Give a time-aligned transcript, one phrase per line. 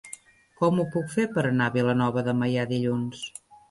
[0.61, 3.27] Com ho puc fer per anar a Vilanova de Meià dilluns?